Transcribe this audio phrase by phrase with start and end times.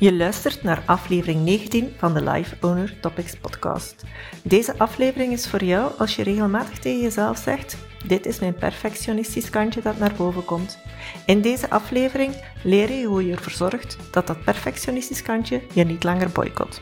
[0.00, 4.04] Je luistert naar aflevering 19 van de Life Owner Topics podcast.
[4.42, 7.76] Deze aflevering is voor jou als je regelmatig tegen jezelf zegt:
[8.06, 10.78] Dit is mijn perfectionistisch kantje dat naar boven komt.
[11.26, 16.04] In deze aflevering leer je hoe je ervoor zorgt dat dat perfectionistisch kantje je niet
[16.04, 16.80] langer boycott.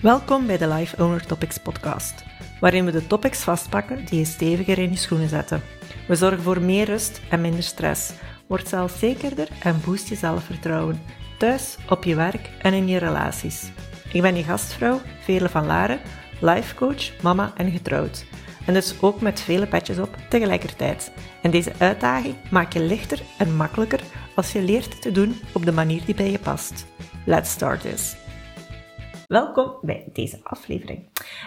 [0.00, 2.24] Welkom bij de Life Owner Topics podcast,
[2.60, 5.62] waarin we de topics vastpakken die je steviger in je schoenen zetten.
[6.08, 8.12] We zorgen voor meer rust en minder stress
[8.52, 11.02] Word zelfzekerder en boost je zelfvertrouwen.
[11.38, 13.70] Thuis, op je werk en in je relaties.
[14.12, 16.00] Ik ben je gastvrouw, Vele van Laren,
[16.40, 18.24] lifecoach, mama en getrouwd.
[18.66, 21.12] En dus ook met vele petjes op tegelijkertijd.
[21.42, 24.00] En deze uitdaging maak je lichter en makkelijker
[24.34, 26.86] als je leert te doen op de manier die bij je past.
[27.24, 28.21] Let's start this.
[29.32, 31.04] Welkom bij deze aflevering.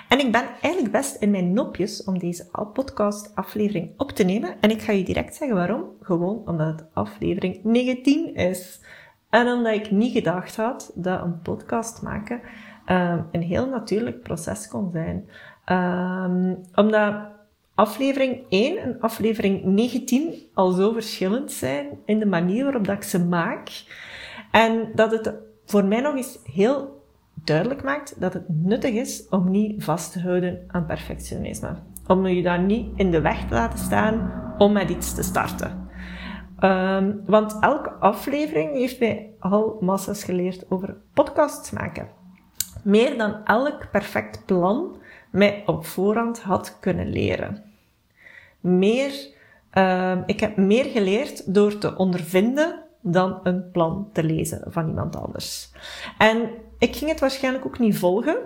[0.09, 4.62] En ik ben eigenlijk best in mijn nopjes om deze podcast aflevering op te nemen.
[4.62, 5.84] En ik ga je direct zeggen waarom.
[6.02, 8.81] Gewoon omdat het aflevering 19 is.
[9.29, 12.41] En omdat ik niet gedacht had dat een podcast maken
[12.90, 15.29] um, een heel natuurlijk proces kon zijn.
[15.65, 17.15] Um, omdat
[17.76, 23.04] aflevering 1 en aflevering 19 al zo verschillend zijn in de manier waarop dat ik
[23.04, 23.84] ze maak.
[24.51, 25.34] En dat het
[25.65, 26.95] voor mij nog eens heel
[27.46, 31.76] duidelijk maakt dat het nuttig is om niet vast te houden aan perfectionisme.
[32.07, 35.90] Om je daar niet in de weg te laten staan om met iets te starten.
[36.60, 42.07] Um, want elke aflevering heeft mij al massa's geleerd over podcasts maken.
[42.84, 44.96] Meer dan elk perfect plan
[45.32, 47.63] mij op voorhand had kunnen leren.
[48.60, 49.13] Meer,
[49.73, 55.16] uh, ik heb meer geleerd door te ondervinden dan een plan te lezen van iemand
[55.16, 55.71] anders.
[56.18, 58.37] En ik ging het waarschijnlijk ook niet volgen.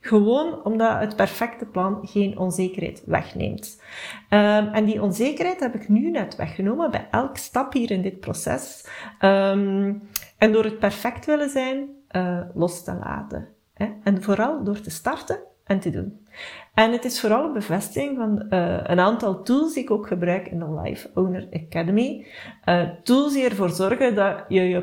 [0.00, 3.82] Gewoon omdat het perfecte plan geen onzekerheid wegneemt.
[4.30, 8.20] Um, en die onzekerheid heb ik nu net weggenomen bij elke stap hier in dit
[8.20, 8.86] proces.
[9.20, 10.08] Um,
[10.38, 13.48] en door het perfect willen zijn, uh, los te laten.
[13.74, 13.86] Hè?
[14.02, 16.26] En vooral door te starten en te doen.
[16.74, 20.48] En het is vooral een bevestiging van uh, een aantal tools die ik ook gebruik
[20.48, 22.26] in de Life Owner Academy.
[22.64, 24.82] Uh, tools die ervoor zorgen dat je je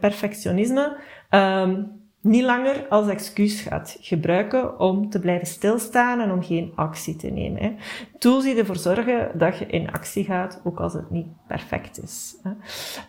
[0.00, 0.96] perfectionisme
[1.30, 7.16] um, niet langer als excuus gaat gebruiken om te blijven stilstaan en om geen actie
[7.16, 7.76] te nemen.
[8.18, 12.36] Tools die ervoor zorgen dat je in actie gaat, ook als het niet perfect is.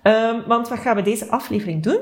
[0.04, 2.00] Um, want wat gaan we deze aflevering doen?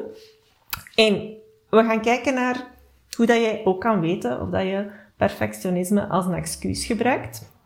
[0.96, 1.38] Eén,
[1.70, 2.68] we gaan kijken naar
[3.16, 7.58] hoe dat jij ook kan weten of dat je perfectionisme als een excuus gebruikt.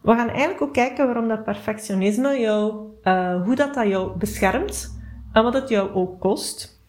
[0.00, 5.00] We gaan eigenlijk ook kijken waarom dat perfectionisme jou, uh, hoe dat, dat jou beschermt
[5.32, 6.79] en wat het jou ook kost.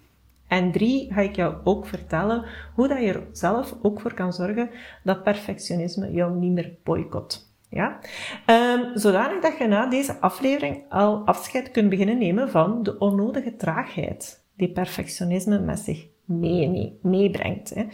[0.51, 2.45] En drie, ga ik jou ook vertellen
[2.75, 4.69] hoe dat je er zelf ook voor kan zorgen
[5.03, 7.53] dat perfectionisme jou niet meer boycott.
[7.69, 7.99] Ja?
[8.45, 13.55] Um, zodanig dat je na deze aflevering al afscheid kunt beginnen nemen van de onnodige
[13.55, 17.69] traagheid die perfectionisme met zich mee, meebrengt.
[17.69, 17.85] Hè.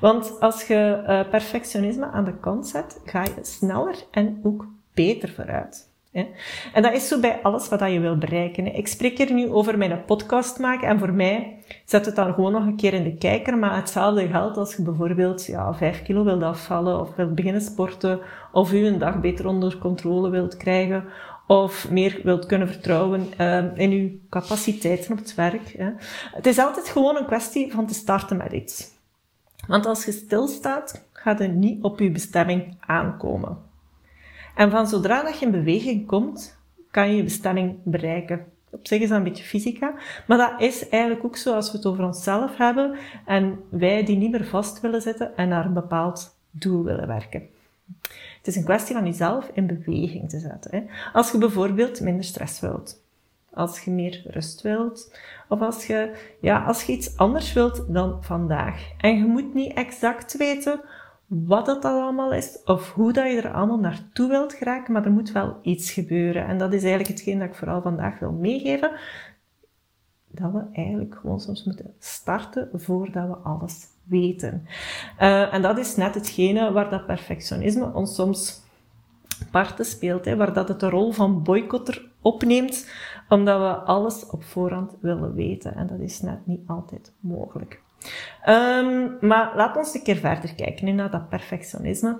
[0.00, 5.28] Want als je uh, perfectionisme aan de kant zet, ga je sneller en ook beter
[5.28, 5.85] vooruit.
[6.72, 8.74] En dat is zo bij alles wat je wil bereiken.
[8.74, 12.52] Ik spreek hier nu over mijn podcast maken en voor mij zet het dan gewoon
[12.52, 16.24] nog een keer in de kijker, maar hetzelfde geldt als je bijvoorbeeld ja, 5 kilo
[16.24, 18.20] wilt afvallen of wilt beginnen sporten
[18.52, 21.04] of je een dag beter onder controle wilt krijgen
[21.46, 25.74] of meer wilt kunnen vertrouwen uh, in je capaciteiten op het werk.
[26.32, 28.94] Het is altijd gewoon een kwestie van te starten met iets.
[29.66, 33.58] Want als je stilstaat, gaat het niet op je bestemming aankomen.
[34.56, 36.58] En van zodra dat je in beweging komt,
[36.90, 38.44] kan je je bestemming bereiken.
[38.70, 39.94] Op zich is dat een beetje fysica,
[40.26, 42.96] maar dat is eigenlijk ook zo als we het over onszelf hebben
[43.26, 47.48] en wij die niet meer vast willen zitten en naar een bepaald doel willen werken.
[48.36, 50.70] Het is een kwestie van jezelf in beweging te zetten.
[50.70, 50.82] Hè.
[51.12, 53.00] Als je bijvoorbeeld minder stress wilt,
[53.52, 55.18] als je meer rust wilt,
[55.48, 58.90] of als je, ja, als je iets anders wilt dan vandaag.
[58.98, 60.80] En je moet niet exact weten
[61.26, 65.10] wat dat allemaal is, of hoe dat je er allemaal naartoe wilt geraken, maar er
[65.10, 66.46] moet wel iets gebeuren.
[66.46, 68.90] En dat is eigenlijk hetgeen dat ik vooral vandaag wil meegeven,
[70.30, 74.66] dat we eigenlijk gewoon soms moeten starten voordat we alles weten.
[75.20, 78.64] Uh, en dat is net hetgene waar dat perfectionisme ons soms
[79.50, 82.90] parten speelt, hè, waar dat het de rol van boycotter opneemt,
[83.28, 85.74] omdat we alles op voorhand willen weten.
[85.74, 87.82] En dat is net niet altijd mogelijk.
[88.48, 92.18] Um, maar laten we een keer verder kijken naar dat perfectionisme.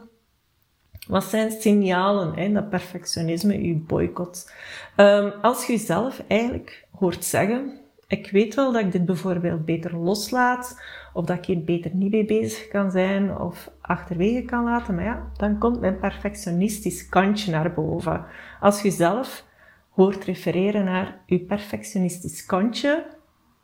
[1.08, 4.52] Wat zijn signalen hè, dat perfectionisme je boycott?
[4.96, 9.96] Um, als je jezelf eigenlijk hoort zeggen, ik weet wel dat ik dit bijvoorbeeld beter
[9.96, 10.82] loslaat,
[11.12, 15.04] of dat ik hier beter niet mee bezig kan zijn, of achterwege kan laten, maar
[15.04, 18.24] ja, dan komt mijn perfectionistisch kantje naar boven.
[18.60, 19.44] Als je zelf
[19.90, 23.06] hoort refereren naar je perfectionistisch kantje,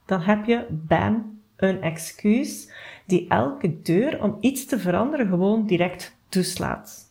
[0.06, 1.31] dan heb je, bam,
[1.62, 2.70] een excuus
[3.06, 7.10] die elke deur om iets te veranderen gewoon direct toeslaat.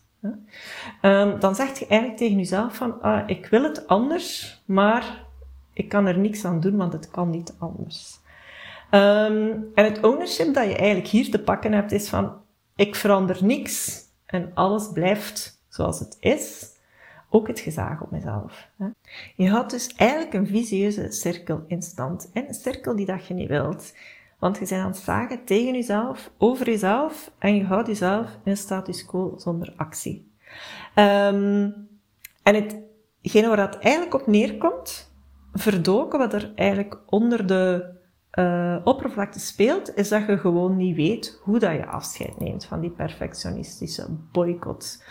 [1.02, 5.24] Um, dan zeg je eigenlijk tegen jezelf van, ah, ik wil het anders, maar
[5.72, 8.20] ik kan er niks aan doen, want het kan niet anders.
[8.90, 12.32] Um, en het ownership dat je eigenlijk hier te pakken hebt, is van,
[12.76, 16.70] ik verander niks en alles blijft zoals het is.
[17.34, 18.68] Ook het gezag op mezelf.
[19.36, 22.30] Je houdt dus eigenlijk een visieuze cirkel in stand.
[22.32, 23.94] Een cirkel die dat je niet wilt.
[24.42, 28.56] Want je bent aan het zagen tegen jezelf, over jezelf, en je houdt jezelf in
[28.56, 30.32] status quo zonder actie.
[30.94, 31.88] Um,
[32.42, 35.14] en hetgene waar dat eigenlijk op neerkomt,
[35.52, 37.94] verdoken wat er eigenlijk onder de
[38.38, 42.80] uh, oppervlakte speelt, is dat je gewoon niet weet hoe dat je afscheid neemt van
[42.80, 45.04] die perfectionistische boycott.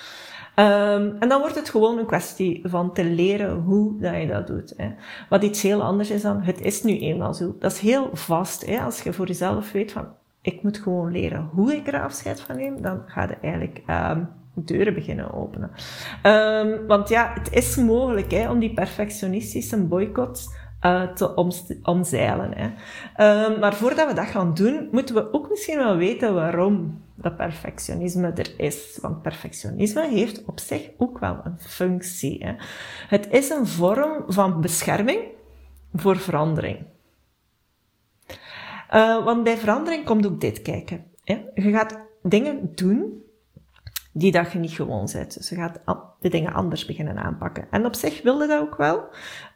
[0.56, 4.48] Um, en dan wordt het gewoon een kwestie van te leren hoe dat je dat
[4.48, 4.74] doet.
[4.78, 4.90] Hè.
[5.30, 7.56] Wat iets heel anders is dan, het is nu eenmaal zo.
[7.60, 8.66] Dat is heel vast.
[8.66, 8.80] Hè.
[8.80, 10.08] Als je voor jezelf weet van,
[10.42, 14.30] ik moet gewoon leren hoe ik er afscheid van neem, dan ga je eigenlijk um,
[14.54, 15.72] deuren beginnen openen.
[16.24, 21.34] Um, want ja, het is mogelijk hè, om die perfectionistische boycott uh, te
[21.84, 22.54] omzeilen.
[22.56, 22.66] Hè.
[23.46, 27.38] Um, maar voordat we dat gaan doen, moeten we ook misschien wel weten waarom dat
[27.38, 28.98] perfectionisme er is.
[29.02, 32.46] Want perfectionisme heeft op zich ook wel een functie.
[32.46, 32.54] Hè.
[33.08, 35.20] Het is een vorm van bescherming
[35.94, 36.86] voor verandering.
[38.94, 41.06] Uh, want bij verandering komt ook dit kijken.
[41.54, 43.24] Je gaat dingen doen
[44.12, 45.34] die dat je niet gewoon bent.
[45.34, 45.80] Dus gaat
[46.20, 47.68] de dingen anders beginnen aanpakken.
[47.72, 49.04] En op zich wilde dat ook wel,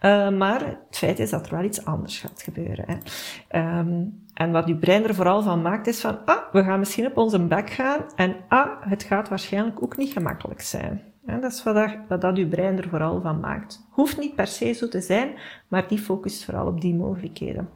[0.01, 2.85] uh, maar het feit is dat er wel iets anders gaat gebeuren.
[2.87, 3.79] Hè.
[3.79, 7.05] Um, en wat je brein er vooral van maakt, is van, ah, we gaan misschien
[7.05, 11.01] op onze bek gaan, en ah, het gaat waarschijnlijk ook niet gemakkelijk zijn.
[11.25, 11.75] Dat is wat
[12.07, 13.87] dat, wat je brein er vooral van maakt.
[13.91, 15.33] Hoeft niet per se zo te zijn,
[15.67, 17.69] maar die focust vooral op die mogelijkheden.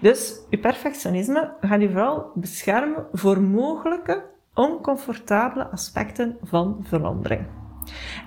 [0.00, 4.24] Dus je perfectionisme gaat je vooral beschermen voor mogelijke
[4.54, 7.46] oncomfortabele aspecten van verandering.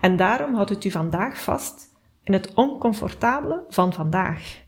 [0.02, 4.66] En daarom houdt het u vandaag vast in het oncomfortabele van vandaag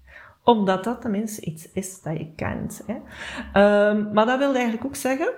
[0.49, 2.83] omdat dat tenminste iets is dat je kent.
[2.85, 2.93] Hè.
[3.89, 5.31] Um, maar dat wil eigenlijk ook zeggen,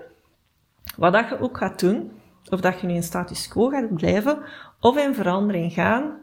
[0.95, 2.11] wat dat je ook gaat doen,
[2.49, 4.39] of dat je nu in status quo gaat blijven,
[4.79, 6.19] of in verandering gaan,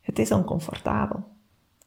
[0.00, 1.30] het is oncomfortabel.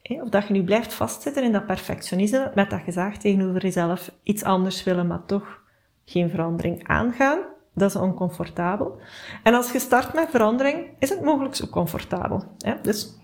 [0.02, 4.44] Of dat je nu blijft vastzitten in dat perfectionisme, met dat gezag tegenover jezelf iets
[4.44, 5.64] anders willen, maar toch
[6.06, 7.40] geen verandering aangaan.
[7.74, 8.98] Dat is oncomfortabel.
[9.44, 12.44] En als je start met verandering, is het mogelijk zo comfortabel.
[12.82, 13.20] Dus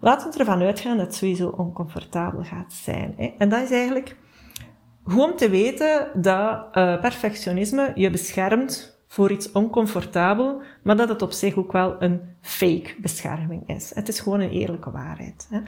[0.00, 3.34] laten we ervan uitgaan dat het sowieso oncomfortabel gaat zijn.
[3.38, 4.16] En dat is eigenlijk
[5.16, 11.32] om te weten dat uh, perfectionisme je beschermt voor iets oncomfortabel, maar dat het op
[11.32, 13.94] zich ook wel een fake bescherming is.
[13.94, 15.48] Het is gewoon een eerlijke waarheid.
[15.50, 15.60] Hè.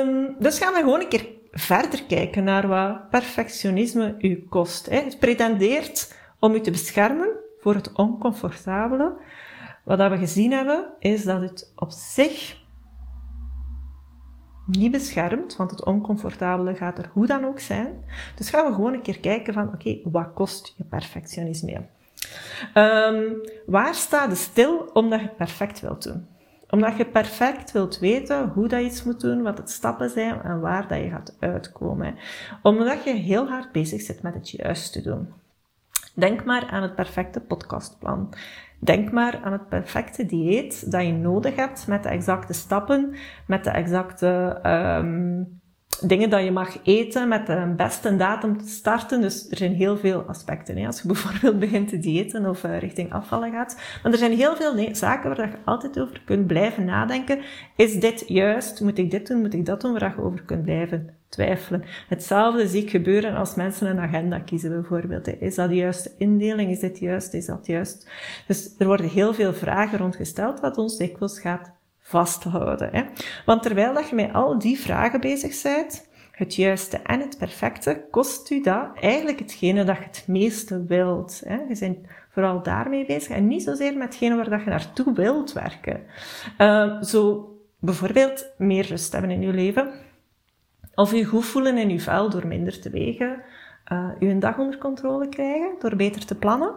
[0.00, 4.86] Um, dus gaan we gewoon een keer verder kijken naar wat perfectionisme u kost.
[4.86, 4.96] Hè.
[4.96, 7.28] Het pretendeert om u te beschermen
[7.60, 9.16] voor het oncomfortabele.
[9.84, 12.56] Wat we gezien hebben, is dat het op zich
[14.66, 18.04] niet beschermt, want het oncomfortabele gaat er hoe dan ook zijn.
[18.36, 21.86] Dus gaan we gewoon een keer kijken van, oké, wat kost je perfectionisme?
[22.74, 26.26] Um, waar staat je stil omdat je perfect wilt doen?
[26.70, 30.60] Omdat je perfect wilt weten hoe dat iets moet doen, wat de stappen zijn en
[30.60, 32.14] waar dat je gaat uitkomen.
[32.62, 35.28] Omdat je heel hard bezig zit met het juiste doen.
[36.14, 38.34] Denk maar aan het perfecte podcastplan.
[38.80, 43.14] Denk maar aan het perfecte dieet dat je nodig hebt met de exacte stappen,
[43.46, 45.60] met de exacte um,
[46.00, 49.20] dingen dat je mag eten, met de beste datum te starten.
[49.20, 50.76] Dus er zijn heel veel aspecten.
[50.76, 50.86] Hè.
[50.86, 53.80] Als je bijvoorbeeld begint te diëten of uh, richting afvallen gaat.
[54.02, 57.38] Maar er zijn heel veel nee, zaken waar je altijd over kunt blijven nadenken.
[57.76, 58.80] Is dit juist?
[58.80, 59.40] Moet ik dit doen?
[59.40, 59.98] Moet ik dat doen?
[59.98, 61.84] Waar je over kunt blijven twijfelen.
[62.08, 65.40] Hetzelfde zie ik gebeuren als mensen een agenda kiezen bijvoorbeeld.
[65.40, 66.70] Is dat de juiste indeling?
[66.70, 67.34] Is dit juist?
[67.34, 68.10] Is dat juist?
[68.46, 71.77] Dus er worden heel veel vragen rondgesteld wat ons dikwijls gaat
[72.08, 72.88] vasthouden.
[72.92, 73.02] Hè?
[73.44, 78.06] Want terwijl dat je met al die vragen bezig bent, het juiste en het perfecte,
[78.10, 81.42] kost u dat eigenlijk hetgene dat je het meeste wilt.
[81.44, 81.54] Hè?
[81.54, 81.98] Je bent
[82.30, 86.02] vooral daarmee bezig en niet zozeer met hetgene waar dat je naartoe wilt werken.
[86.58, 87.48] Uh, zo
[87.80, 89.92] bijvoorbeeld meer rust hebben in je leven,
[90.94, 93.42] of je goed voelen in je vel door minder te wegen,
[93.92, 96.74] uh, je dag onder controle krijgen door beter te plannen,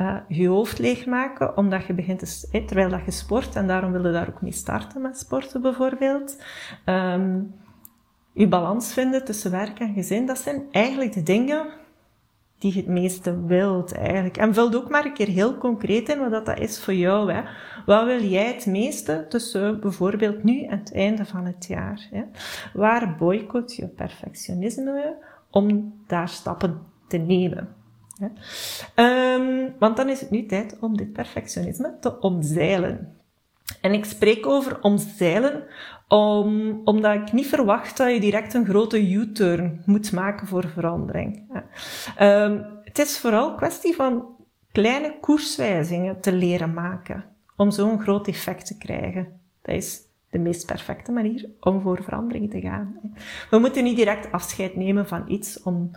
[0.00, 4.06] uh, je hoofd leegmaken omdat je begint te, terwijl dat je sport en daarom wil
[4.06, 6.42] je daar ook niet starten met sporten bijvoorbeeld.
[6.84, 7.54] Um,
[8.32, 11.66] je balans vinden tussen werk en gezin, dat zijn eigenlijk de dingen
[12.58, 14.36] die je het meeste wilt eigenlijk.
[14.36, 17.32] En vul ook maar een keer heel concreet in wat dat is voor jou.
[17.32, 17.42] Hè.
[17.86, 22.08] Wat wil jij het meeste tussen bijvoorbeeld nu en het einde van het jaar?
[22.10, 22.22] Hè?
[22.72, 25.16] Waar boycott je perfectionisme
[25.56, 27.68] om daar stappen te nemen?
[28.96, 33.16] Um, want dan is het nu tijd om dit perfectionisme te omzeilen.
[33.80, 35.64] En ik spreek over omzeilen
[36.08, 41.42] om, omdat ik niet verwacht dat je direct een grote U-turn moet maken voor verandering.
[42.20, 44.24] Um, het is vooral kwestie van
[44.72, 47.24] kleine koerswijzingen te leren maken
[47.56, 49.40] om zo'n groot effect te krijgen.
[49.62, 50.00] Dat is
[50.36, 53.00] de meest perfecte manier om voor verandering te gaan.
[53.50, 55.90] We moeten niet direct afscheid nemen van iets om,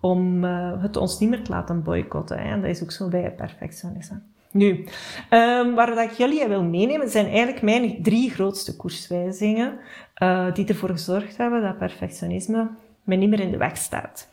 [0.00, 2.38] om uh, het ons niet meer te laten boycotten.
[2.38, 4.20] En dat is ook zo bij perfectionisme.
[4.50, 4.84] Nu,
[5.30, 9.78] um, waar ik jullie wil meenemen, zijn eigenlijk mijn drie grootste koerswijzingen
[10.22, 12.70] uh, die ervoor gezorgd hebben dat perfectionisme
[13.04, 14.28] me niet meer in de weg staat.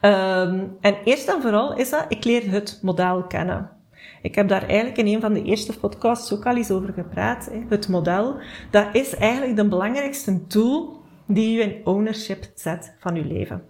[0.00, 3.70] Um, en eerst en vooral is dat, ik leer het model kennen.
[4.24, 7.46] Ik heb daar eigenlijk in een van de eerste podcasts ook al eens over gepraat.
[7.46, 7.62] Hè.
[7.68, 8.36] Het model,
[8.70, 13.62] dat is eigenlijk de belangrijkste tool die je in ownership zet van je leven.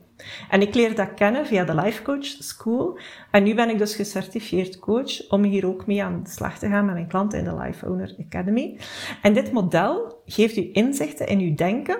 [0.50, 2.98] En ik leer dat kennen via de Life Coach School.
[3.30, 6.68] En nu ben ik dus gecertificeerd coach om hier ook mee aan de slag te
[6.68, 8.78] gaan met mijn klanten in de Life Owner Academy.
[9.22, 11.98] En dit model geeft u inzichten in uw denken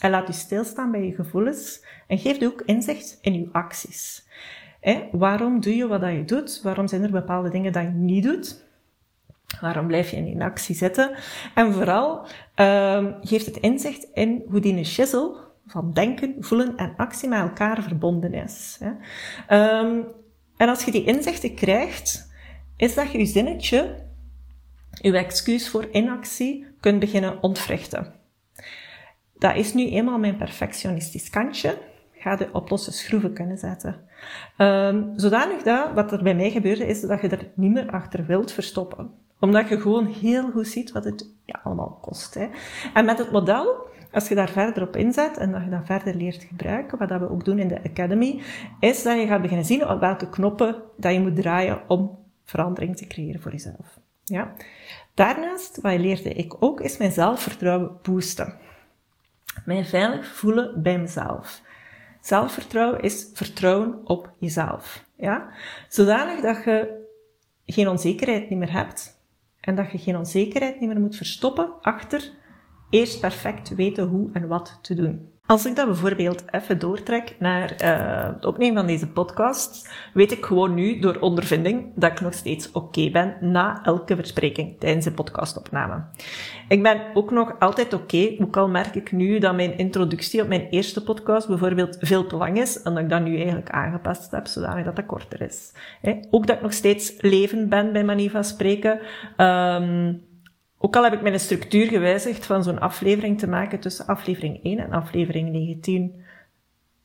[0.00, 4.24] en laat u stilstaan bij je gevoelens en geeft u ook inzicht in uw acties.
[5.12, 6.60] Waarom doe je wat je doet?
[6.62, 8.64] Waarom zijn er bepaalde dingen dat je niet doet?
[9.60, 11.10] Waarom blijf je in inactie zitten?
[11.54, 17.28] En vooral um, geeft het inzicht in hoe die shizzle van denken, voelen en actie
[17.28, 18.80] met elkaar verbonden is.
[18.80, 18.90] Hè.
[19.80, 20.06] Um,
[20.56, 22.32] en als je die inzichten krijgt,
[22.76, 24.04] is dat je je zinnetje,
[24.90, 28.14] je excuus voor inactie, kunt beginnen ontwrichten.
[29.38, 31.78] Dat is nu eenmaal mijn perfectionistisch kantje.
[32.26, 33.96] Ga de op losse schroeven kunnen zetten.
[34.58, 38.26] Um, zodanig dat, wat er bij mij gebeurde, is dat je er niet meer achter
[38.26, 39.10] wilt verstoppen.
[39.40, 42.34] Omdat je gewoon heel goed ziet wat het ja, allemaal kost.
[42.34, 42.48] Hè.
[42.94, 46.14] En met het model als je daar verder op inzet en dat je dat verder
[46.14, 48.42] leert gebruiken, wat dat we ook doen in de Academy,
[48.80, 52.96] is dat je gaat beginnen zien op welke knoppen dat je moet draaien om verandering
[52.96, 53.98] te creëren voor jezelf.
[54.24, 54.52] Ja.
[55.14, 58.54] Daarnaast, wat leerde ik ook, is mijn zelfvertrouwen boosten.
[59.64, 61.64] Mij veilig voelen bij mezelf.
[62.26, 65.04] Zelfvertrouwen is vertrouwen op jezelf.
[65.16, 65.50] Ja?
[65.88, 67.04] Zodanig dat je
[67.64, 69.20] geen onzekerheid meer hebt
[69.60, 72.30] en dat je geen onzekerheid meer moet verstoppen achter
[72.90, 75.32] eerst perfect weten hoe en wat te doen.
[75.46, 80.44] Als ik dat bijvoorbeeld even doortrek naar uh, het opnemen van deze podcast, weet ik
[80.44, 85.12] gewoon nu door ondervinding dat ik nog steeds oké ben na elke verspreking tijdens de
[85.12, 86.04] podcastopname.
[86.68, 90.48] Ik ben ook nog altijd oké, ook al merk ik nu dat mijn introductie op
[90.48, 94.30] mijn eerste podcast bijvoorbeeld veel te lang is en dat ik dat nu eigenlijk aangepast
[94.30, 95.72] heb, zodanig dat dat korter is.
[96.30, 99.00] Ook dat ik nog steeds levend ben bij manier van spreken.
[99.36, 100.24] Um,
[100.78, 104.78] ook al heb ik mijn structuur gewijzigd van zo'n aflevering te maken tussen aflevering 1
[104.78, 106.24] en aflevering 19.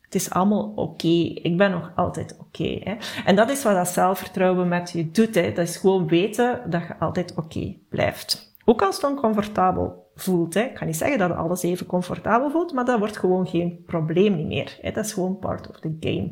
[0.01, 1.32] Het is allemaal oké.
[1.34, 2.98] Ik ben nog altijd oké.
[3.25, 5.36] en dat is wat dat zelfvertrouwen met je doet.
[5.36, 5.51] Hè.
[5.51, 8.56] Dat is gewoon weten dat je altijd oké blijft.
[8.66, 10.54] Ook als het oncomfortabel voelt.
[10.54, 10.62] Hè.
[10.62, 14.48] Ik kan niet zeggen dat alles even comfortabel voelt, maar dat wordt gewoon geen probleem
[14.48, 14.78] meer.
[14.82, 14.92] Hè.
[14.92, 16.32] Dat is gewoon part of the game.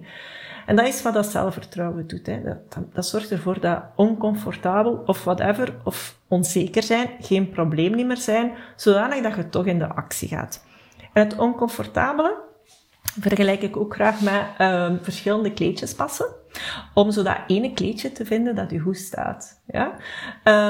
[0.65, 2.25] En dat is wat dat zelfvertrouwen doet.
[2.25, 2.41] Hè.
[2.43, 8.51] Dat, dat, zorgt ervoor dat oncomfortabel of whatever, of onzeker zijn, geen probleem meer zijn,
[8.75, 10.65] zodanig dat je toch in de actie gaat.
[11.13, 12.37] En het oncomfortabele
[13.19, 16.27] vergelijk ik ook graag met um, verschillende kleedjes passen.
[16.93, 19.61] Om zo dat ene kleedje te vinden dat je goed staat.
[19.65, 19.95] Ja?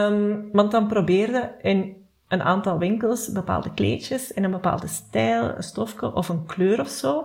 [0.07, 1.95] Um, want dan probeer je in
[2.27, 6.89] een aantal winkels bepaalde kleedjes in een bepaalde stijl, een stofje of een kleur of
[6.89, 7.17] zo.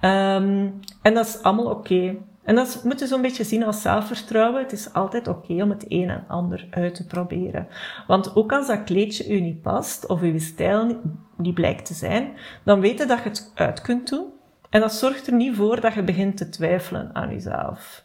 [0.00, 2.16] Um, en dat is allemaal oké.
[2.48, 4.62] En dat moet je zo'n beetje zien als zelfvertrouwen.
[4.62, 7.68] Het is altijd oké om het een en ander uit te proberen.
[8.06, 11.00] Want ook als dat kleedje u niet past, of uw stijl
[11.36, 12.32] niet blijkt te zijn,
[12.64, 14.26] dan weet je dat je het uit kunt doen.
[14.70, 18.04] En dat zorgt er niet voor dat je begint te twijfelen aan jezelf.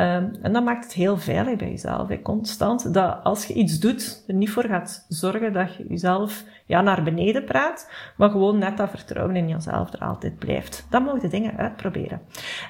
[0.00, 2.94] Um, en dat maakt het heel veilig bij jezelf, hè, constant.
[2.94, 7.02] Dat als je iets doet, er niet voor gaat zorgen dat je jezelf ja, naar
[7.02, 10.86] beneden praat, maar gewoon net dat vertrouwen in jezelf er altijd blijft.
[10.90, 12.20] Dan mag je dingen uitproberen.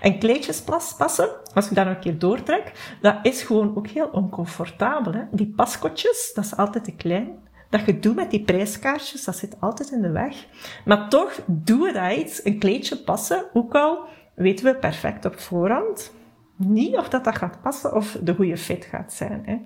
[0.00, 0.61] En kleedjes
[0.97, 5.12] passen, als je daar nog een keer doortrek, dat is gewoon ook heel oncomfortabel.
[5.12, 5.23] Hè.
[5.30, 7.28] Die paskotjes, dat is altijd te klein.
[7.71, 10.47] Dat je doet met die prijskaartjes, dat zit altijd in de weg.
[10.85, 13.99] Maar toch doen we dat iets, een kleedje passen, ook al
[14.35, 16.14] weten we perfect op voorhand
[16.56, 19.42] niet of dat, dat gaat passen of de goede fit gaat zijn.
[19.44, 19.60] Hè.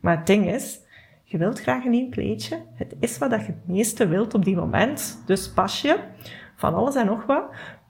[0.00, 0.80] Maar het ding is,
[1.22, 2.62] je wilt graag een nieuw kleedje.
[2.74, 5.22] Het is wat dat je het meeste wilt op die moment.
[5.26, 5.98] Dus pas je
[6.56, 7.44] van alles en nog wat.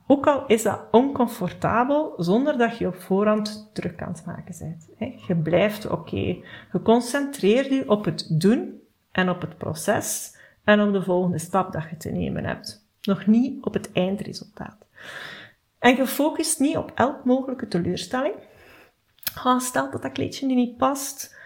[0.06, 5.16] Ook al is dat oncomfortabel, zonder dat je op voorhand druk aan het maken bent.
[5.26, 6.36] Je blijft oké.
[6.72, 8.80] Je concentreert je op het doen
[9.12, 12.86] en op het proces en op de volgende stap dat je te nemen hebt.
[13.02, 14.86] Nog niet op het eindresultaat.
[15.86, 18.34] En je focust niet op elk mogelijke teleurstelling.
[19.44, 21.36] Oh, stel dat dat kleedje nu niet past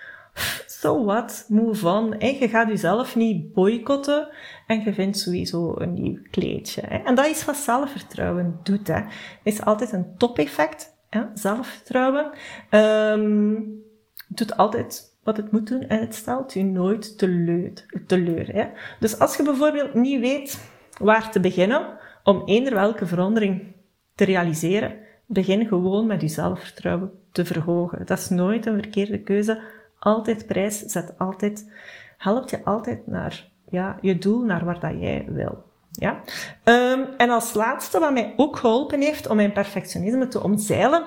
[0.67, 2.15] so what, move on.
[2.19, 2.27] Hè.
[2.27, 4.29] Je gaat jezelf niet boycotten
[4.67, 6.81] en je vindt sowieso een nieuw kleedje.
[6.81, 8.87] En dat is wat zelfvertrouwen doet.
[8.87, 9.01] Hè.
[9.43, 10.99] is altijd een top-effect.
[11.35, 12.31] Zelfvertrouwen
[12.71, 13.83] um,
[14.29, 17.73] doet altijd wat het moet doen en het stelt je nooit teleur.
[18.07, 18.67] teleur hè.
[19.01, 20.71] Dus als je bijvoorbeeld niet weet
[21.01, 23.79] waar te beginnen om eender welke verandering
[24.21, 24.97] te realiseren,
[25.27, 28.07] begin gewoon met je zelfvertrouwen te verhogen.
[28.07, 29.61] Dat is nooit een verkeerde keuze
[29.99, 31.73] altijd prijs zet altijd,
[32.19, 35.65] helpt je altijd naar ja, je doel, naar waar dat jij wil.
[35.91, 36.21] Ja?
[36.65, 41.05] Um, en als laatste, wat mij ook geholpen heeft om mijn perfectionisme te omzeilen,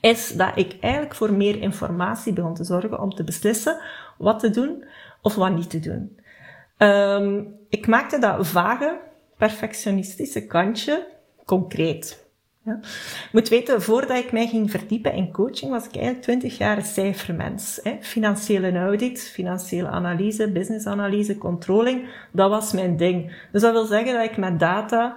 [0.00, 3.80] is dat ik eigenlijk voor meer informatie begon te zorgen om te beslissen
[4.18, 4.84] wat te doen
[5.22, 6.18] of wat niet te doen.
[6.78, 9.00] Um, ik maakte dat vage,
[9.36, 11.12] perfectionistische kantje
[11.44, 12.22] concreet.
[12.64, 12.78] Ja.
[12.82, 16.82] Ik moet weten, voordat ik mij ging verdiepen in coaching, was ik eigenlijk twintig jaar
[16.82, 17.80] cijfermens.
[17.82, 17.96] Hè.
[18.00, 23.46] Financiële audit, financiële analyse, businessanalyse, controlling, dat was mijn ding.
[23.52, 25.16] Dus dat wil zeggen dat ik met data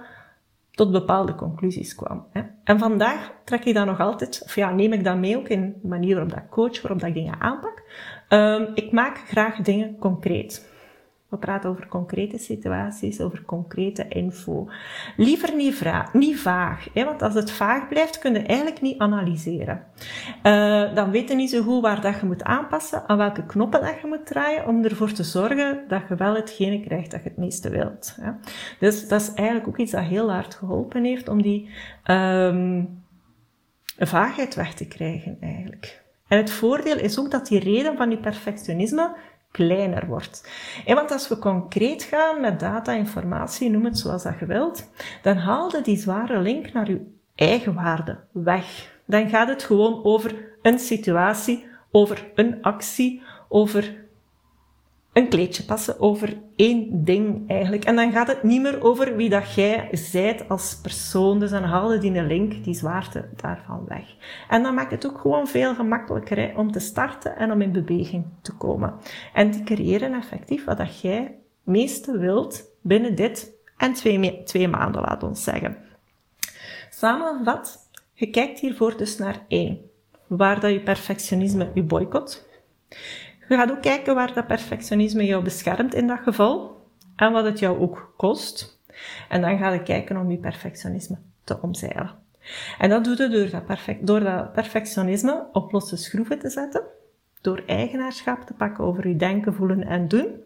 [0.70, 2.26] tot bepaalde conclusies kwam.
[2.32, 2.42] Hè.
[2.64, 5.78] En vandaag trek ik dat nog altijd, of ja, neem ik dat mee ook in
[5.82, 7.82] de manier waarop dat coach, waarop ik dingen aanpak.
[8.28, 10.66] Um, ik maak graag dingen concreet.
[11.28, 14.68] We praten over concrete situaties, over concrete info.
[15.16, 19.84] Liever niet, niet vaag, hè, want als het vaag blijft, kun je eigenlijk niet analyseren.
[20.42, 23.80] Uh, dan weet je niet zo goed waar dat je moet aanpassen, aan welke knoppen
[23.80, 27.28] dat je moet draaien, om ervoor te zorgen dat je wel hetgene krijgt dat je
[27.28, 28.16] het meeste wilt.
[28.78, 31.70] Dus dat is eigenlijk ook iets dat heel hard geholpen heeft om die
[32.10, 33.02] um,
[33.98, 36.02] vaagheid weg te krijgen eigenlijk.
[36.28, 39.16] En het voordeel is ook dat die reden van je perfectionisme
[39.50, 40.50] kleiner wordt.
[40.86, 44.90] En want als we concreet gaan met data, informatie, noem het zoals dat je wilt,
[45.22, 48.96] dan haal je die zware link naar je eigen waarde weg.
[49.06, 54.06] Dan gaat het gewoon over een situatie, over een actie, over
[55.12, 57.84] een kleedje passen over één ding eigenlijk.
[57.84, 61.38] En dan gaat het niet meer over wie dat jij zijt als persoon.
[61.38, 64.14] Dus dan haal je die link, die zwaarte daarvan weg.
[64.48, 68.24] En dan maakt het ook gewoon veel gemakkelijker om te starten en om in beweging
[68.42, 68.94] te komen.
[69.32, 75.02] En te creëren effectief wat dat jij meeste wilt binnen dit en twee, twee maanden,
[75.02, 75.76] laat ons zeggen.
[76.90, 79.80] Samengevat, je kijkt hiervoor dus naar één.
[80.26, 82.46] Waar dat je perfectionisme je boycott
[83.48, 87.58] je gaat ook kijken waar dat perfectionisme jou beschermt in dat geval en wat het
[87.58, 88.80] jou ook kost.
[89.28, 92.14] En dan ga je kijken om je perfectionisme te omzeilen.
[92.78, 96.82] En dat doe je door dat, perfect, door dat perfectionisme op losse schroeven te zetten,
[97.40, 100.42] door eigenaarschap te pakken over je denken, voelen en doen,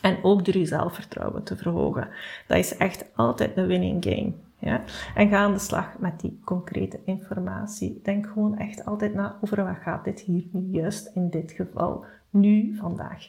[0.00, 2.08] en ook door je zelfvertrouwen te verhogen.
[2.46, 4.32] Dat is echt altijd een winning game.
[4.58, 4.82] Ja?
[5.14, 8.00] En ga aan de slag met die concrete informatie.
[8.02, 12.04] Denk gewoon echt altijd na over wat gaat dit hier nu juist in dit geval
[12.30, 13.28] nu, vandaag.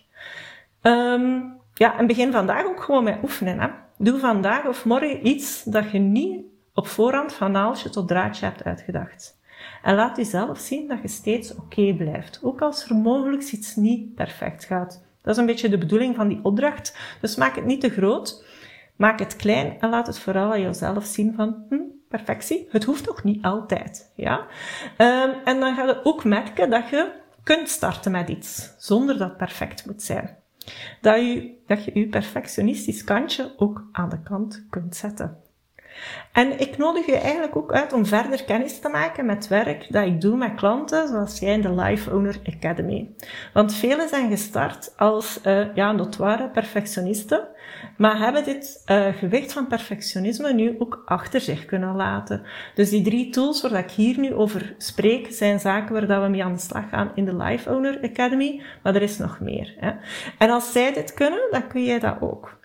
[0.82, 3.60] Um, ja, en begin vandaag ook gewoon met oefenen.
[3.60, 3.68] Hè.
[3.98, 8.64] Doe vandaag of morgen iets dat je niet op voorhand van naaltje tot draadje hebt
[8.64, 9.40] uitgedacht.
[9.84, 12.40] En laat jezelf zien dat je steeds oké blijft.
[12.44, 15.06] Ook als er mogelijk iets niet perfect gaat.
[15.22, 16.98] Dat is een beetje de bedoeling van die opdracht.
[17.22, 18.46] Dus maak het niet te groot.
[18.98, 21.80] Maak het klein en laat het vooral aan jezelf zien van, hm,
[22.10, 22.68] perfectie.
[22.70, 24.12] Het hoeft toch niet altijd.
[24.16, 24.40] Ja?
[24.98, 27.12] Um, en dan ga je ook merken dat je
[27.44, 30.38] kunt starten met iets, zonder dat het perfect moet zijn.
[31.02, 35.38] Dat je, dat je je perfectionistisch kantje ook aan de kant kunt zetten.
[36.32, 40.06] En ik nodig je eigenlijk ook uit om verder kennis te maken met werk dat
[40.06, 43.10] ik doe met klanten, zoals jij in de Life Owner Academy.
[43.54, 47.48] Want velen zijn gestart als uh, ja, notoire perfectionisten,
[47.98, 52.42] maar hebben dit uh, gewicht van perfectionisme nu ook achter zich kunnen laten.
[52.76, 56.30] Dus die drie tools waar ik hier nu over spreek, zijn zaken waar dat we
[56.30, 59.74] mee aan de slag gaan in de Life Owner Academy, maar er is nog meer.
[59.78, 59.92] Hè.
[60.38, 62.57] En als zij dit kunnen, dan kun jij dat ook.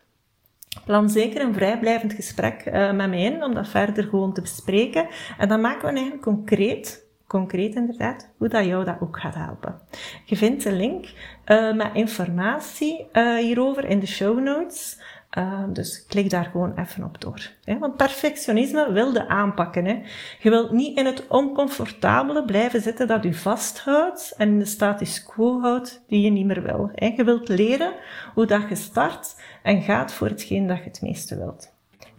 [0.85, 5.07] Plan zeker een vrijblijvend gesprek uh, met mij in, om dat verder gewoon te bespreken.
[5.39, 9.81] En dan maken we eigenlijk concreet, concreet inderdaad, hoe dat jou dat ook gaat helpen.
[10.25, 11.05] Je vindt de link
[11.47, 15.01] uh, met informatie uh, hierover in de show notes.
[15.39, 17.51] Uh, dus klik daar gewoon even op door.
[17.65, 17.79] Hè?
[17.79, 19.85] Want perfectionisme wilde aanpakken.
[19.85, 20.01] Hè?
[20.41, 25.25] Je wilt niet in het oncomfortabele blijven zitten dat u vasthoudt en in de status
[25.25, 26.91] quo houdt die je niet meer wil.
[26.95, 27.13] Hè?
[27.17, 27.93] Je wilt leren
[28.35, 31.73] hoe dat je start en gaat voor hetgeen dat je het meeste wilt.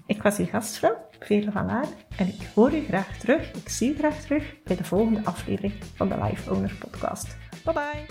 [0.06, 3.94] Ik was uw gastvrouw, Veerle van Aarde, en ik hoor u graag terug, ik zie
[3.94, 7.38] u graag terug bij de volgende aflevering van de Life Owner Podcast.
[7.64, 8.06] Bye bye!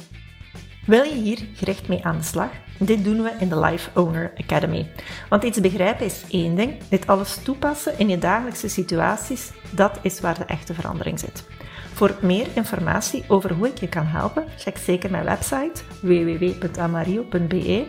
[0.87, 2.51] Wil je hier gericht mee aan de slag?
[2.79, 4.91] Dit doen we in de Life Owner Academy.
[5.29, 10.21] Want iets begrijpen is één ding, dit alles toepassen in je dagelijkse situaties, dat is
[10.21, 11.47] waar de echte verandering zit.
[11.93, 17.87] Voor meer informatie over hoe ik je kan helpen, check zeker mijn website www.amario.be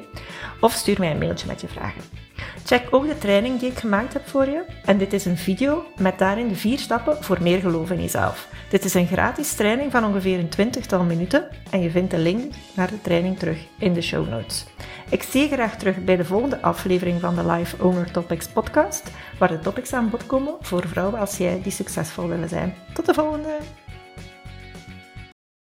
[0.59, 2.01] of stuur mij een mailtje met je vragen.
[2.65, 4.65] Check ook de training die ik gemaakt heb voor je.
[4.85, 8.47] En dit is een video met daarin de vier stappen voor meer geloof in jezelf.
[8.69, 12.53] Dit is een gratis training van ongeveer een twintigtal minuten en je vindt de link
[12.75, 14.65] naar de training terug in de show notes.
[15.09, 19.11] Ik zie je graag terug bij de volgende aflevering van de Life Owner Topics podcast,
[19.39, 22.75] waar de topics aan bod komen voor vrouwen als jij die succesvol willen zijn.
[22.93, 23.82] Tot de volgende!